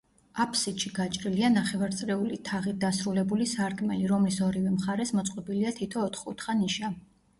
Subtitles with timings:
[0.43, 6.91] აფსიდში გაჭრილია ნახევარწრიული თაღით დასრულებული სარკმელი რომლის ორივე მხარეს მოწყობილია თითო ოთხკუთხა ნიშა.